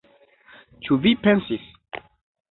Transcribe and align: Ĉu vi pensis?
Ĉu 0.87 0.97
vi 1.03 1.11
pensis? 1.27 1.67